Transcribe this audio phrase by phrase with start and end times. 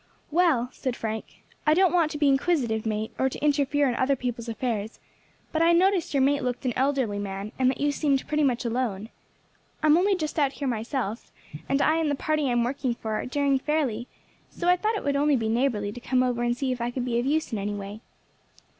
[0.31, 4.15] "Well," said Frank, "I don't want to be inquisitive, mate, or to interfere in other
[4.15, 4.99] people's affairs,
[5.51, 8.65] but I noticed your mate looked an elderly man, and that you seemed pretty much
[8.65, 9.09] alone.
[9.83, 11.31] I am only just out here myself,
[11.69, 14.07] and I and the party I am working with are doing fairly;
[14.49, 16.89] so I thought it would be only neighbourly to come over and see if I
[16.89, 18.01] could be of use in any way."